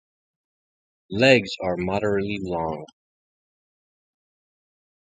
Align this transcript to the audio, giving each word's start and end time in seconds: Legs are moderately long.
Legs 1.11 1.51
are 1.63 1.77
moderately 1.77 2.39
long. 2.41 2.87